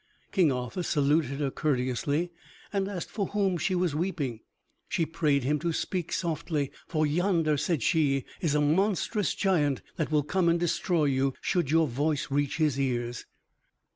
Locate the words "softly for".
6.11-7.05